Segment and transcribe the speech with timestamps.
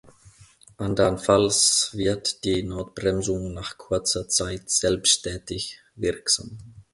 [0.77, 6.57] Andernfalls wird die Notbremsung nach kurzer Zeit selbsttätig wirksam.